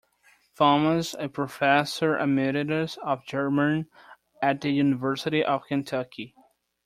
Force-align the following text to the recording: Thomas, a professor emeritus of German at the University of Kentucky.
Thomas, 0.57 1.13
a 1.13 1.29
professor 1.29 2.17
emeritus 2.17 2.97
of 3.03 3.23
German 3.27 3.87
at 4.41 4.59
the 4.61 4.71
University 4.71 5.43
of 5.45 5.67
Kentucky. 5.67 6.33